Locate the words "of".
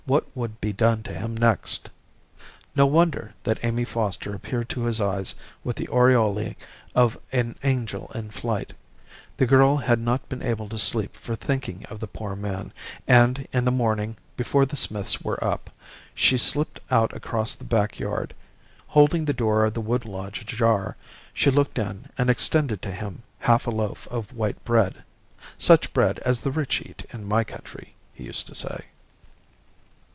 6.93-7.17, 8.07-8.43, 11.85-12.01, 19.63-19.75, 24.11-24.33